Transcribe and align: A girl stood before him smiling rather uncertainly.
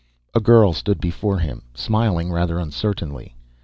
A 0.33 0.39
girl 0.39 0.73
stood 0.73 0.99
before 0.99 1.37
him 1.37 1.61
smiling 1.75 2.31
rather 2.31 2.57
uncertainly. 2.57 3.35